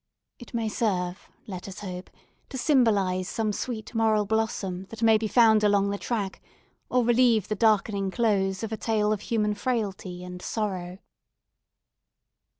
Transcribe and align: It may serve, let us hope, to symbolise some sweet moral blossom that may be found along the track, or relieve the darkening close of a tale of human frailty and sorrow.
It 0.39 0.55
may 0.55 0.67
serve, 0.67 1.29
let 1.45 1.67
us 1.67 1.81
hope, 1.81 2.09
to 2.49 2.57
symbolise 2.57 3.29
some 3.29 3.53
sweet 3.53 3.93
moral 3.93 4.25
blossom 4.25 4.85
that 4.85 5.03
may 5.03 5.15
be 5.15 5.27
found 5.27 5.63
along 5.63 5.91
the 5.91 5.99
track, 5.99 6.41
or 6.89 7.05
relieve 7.05 7.49
the 7.49 7.55
darkening 7.55 8.09
close 8.09 8.63
of 8.63 8.71
a 8.71 8.77
tale 8.77 9.13
of 9.13 9.21
human 9.21 9.53
frailty 9.53 10.23
and 10.23 10.41
sorrow. 10.41 10.97